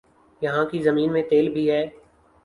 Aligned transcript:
یہاں 0.41 0.63
کی 0.65 0.81
زمین 0.81 1.11
میں 1.13 1.21
تیل 1.29 1.49
بھی 1.49 1.69
ہے 1.71 1.83